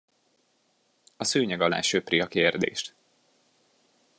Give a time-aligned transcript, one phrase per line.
[1.17, 2.95] A szőnyeg alá söpri a kérdést.